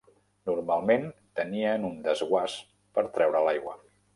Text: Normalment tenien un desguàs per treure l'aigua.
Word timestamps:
Normalment 0.49 1.05
tenien 1.41 1.85
un 1.91 2.01
desguàs 2.09 2.57
per 2.97 3.05
treure 3.19 3.47
l'aigua. 3.49 3.79